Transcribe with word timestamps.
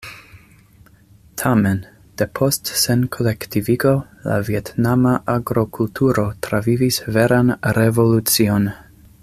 Tamen, 1.41 1.83
depost 2.21 2.71
senkolektivigo, 2.83 3.93
la 4.31 4.39
vjetnama 4.47 5.13
agrokulturo 5.35 6.27
travivis 6.49 6.99
veran 7.19 7.53
revolucion. 7.81 8.71